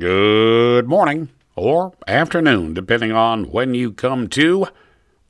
[0.00, 4.68] Good morning or afternoon, depending on when you come to.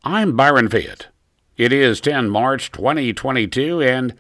[0.05, 1.09] I'm Byron Fayette.
[1.57, 4.15] It is 10 March 2022, and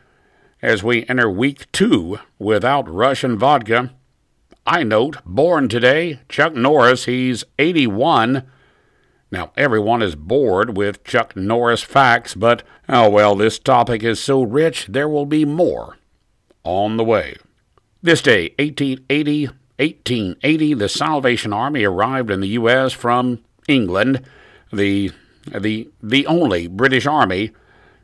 [0.60, 3.94] as we enter week two without Russian vodka,
[4.66, 8.42] I note, born today, Chuck Norris, he's 81.
[9.30, 14.42] Now, everyone is bored with Chuck Norris facts, but, oh well, this topic is so
[14.42, 15.96] rich, there will be more
[16.64, 17.36] on the way.
[18.02, 19.50] This day, 1880,
[19.80, 22.92] 1880, the Salvation Army arrived in the U.S.
[22.92, 24.22] from England,
[24.70, 25.10] the,
[25.58, 27.50] the, the only British army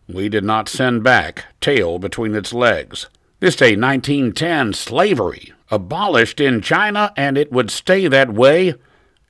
[0.09, 3.09] we did not send back, tail between its legs.
[3.41, 8.75] This day, 1910, slavery abolished in China, and it would stay that way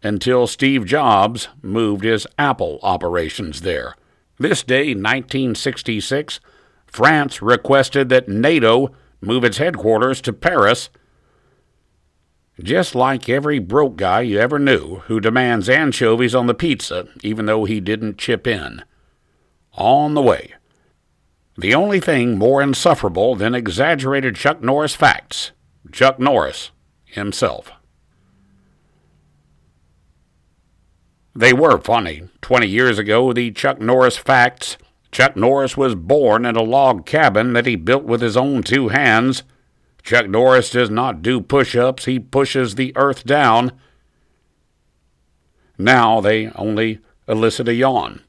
[0.02, 3.96] until Steve Jobs moved his Apple operations there.
[4.38, 6.38] This day, 1966,
[6.86, 10.90] France requested that NATO move its headquarters to Paris
[12.62, 17.46] just like every broke guy you ever knew who demands anchovies on the pizza even
[17.46, 18.82] though he didn't chip in.
[19.72, 20.54] On the way.
[21.58, 25.52] The only thing more insufferable than exaggerated Chuck Norris facts,
[25.92, 26.70] Chuck Norris
[27.04, 27.72] himself.
[31.34, 32.28] They were funny.
[32.40, 34.78] Twenty years ago, the Chuck Norris facts.
[35.12, 38.88] Chuck Norris was born in a log cabin that he built with his own two
[38.88, 39.42] hands
[40.06, 43.72] Chuck Norris does not do push ups, he pushes the earth down.
[45.76, 48.22] Now they only elicit a yawn.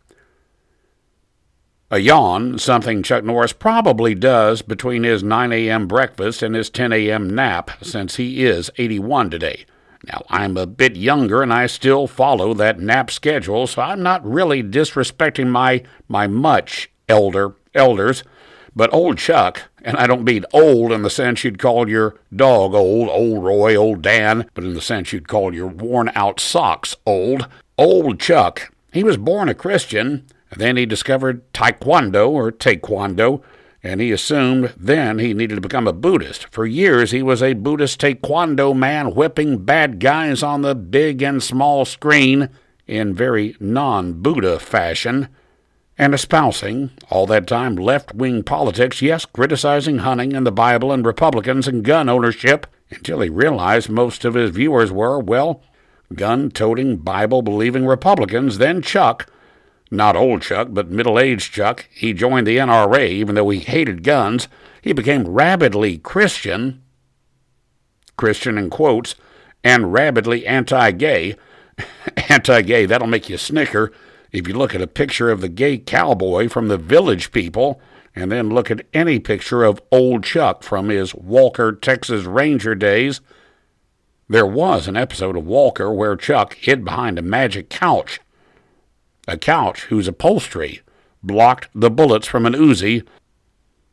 [1.92, 5.88] A yawn, something Chuck Norris probably does between his 9 a.m.
[5.88, 7.30] breakfast and his 10 a.m.
[7.30, 9.66] nap, since he is 81 today.
[10.04, 14.26] Now, I'm a bit younger and I still follow that nap schedule, so I'm not
[14.26, 18.24] really disrespecting my, my much elder elders.
[18.78, 22.76] But old Chuck, and I don't mean old in the sense you'd call your dog
[22.76, 26.96] old, old Roy, old Dan, but in the sense you'd call your worn out socks
[27.04, 27.48] old.
[27.80, 33.42] Old Chuck, he was born a Christian, then he discovered Taekwondo or Taekwondo,
[33.82, 36.46] and he assumed then he needed to become a Buddhist.
[36.52, 41.42] For years he was a Buddhist Taekwondo man whipping bad guys on the big and
[41.42, 42.50] small screen
[42.86, 45.30] in very non Buddha fashion
[45.98, 51.06] and espousing, all that time, left wing politics, yes, criticizing hunting and the Bible and
[51.06, 55.62] Republicans and gun ownership, until he realized most of his viewers were, well,
[56.14, 58.60] gun toting, Bible believing Republicans.
[58.60, 59.30] Then Chuck,
[59.90, 64.04] not old Chuck, but middle aged Chuck, he joined the NRA even though he hated
[64.04, 64.48] guns.
[64.82, 66.82] He became rabidly Christian,
[68.16, 69.16] Christian in quotes,
[69.64, 71.36] and rabidly anti gay.
[72.30, 73.92] anti gay, that'll make you snicker.
[74.32, 77.80] If you look at a picture of the gay cowboy from the Village People,
[78.16, 83.22] and then look at any picture of Old Chuck from his Walker, Texas Ranger days,
[84.30, 88.20] there was an episode of Walker where Chuck hid behind a magic couch.
[89.28, 90.82] A couch whose upholstery
[91.24, 93.06] blocked the bullets from an Uzi.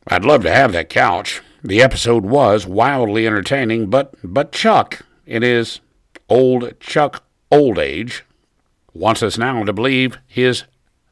[0.08, 1.40] I'd love to have that couch.
[1.62, 5.80] The episode was wildly entertaining, but but Chuck, in his
[6.28, 8.24] old Chuck old age,
[8.94, 10.64] wants us now to believe his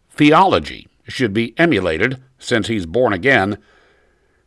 [0.08, 3.58] theology should be emulated since he's born again.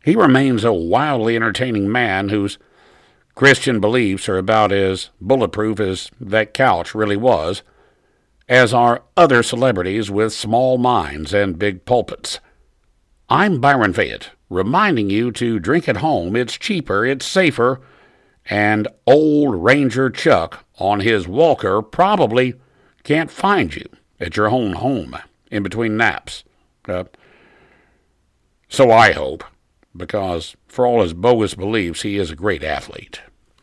[0.04, 2.58] He remains a wildly entertaining man whose
[3.34, 7.62] Christian beliefs are about as bulletproof as that couch really was,
[8.48, 12.40] as are other celebrities with small minds and big pulpits.
[13.28, 16.36] I'm Byron Fayette, reminding you to drink at home.
[16.36, 17.80] It's cheaper, it's safer,
[18.48, 22.54] and old Ranger Chuck on his walker probably
[23.06, 25.16] can't find you at your own home
[25.48, 26.42] in between naps.
[26.88, 27.04] Uh,
[28.68, 29.44] so I hope,
[29.96, 33.20] because for all his bogus beliefs, he is a great athlete.